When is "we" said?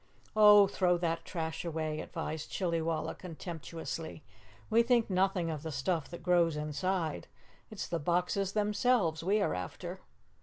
4.67-4.81, 9.23-9.39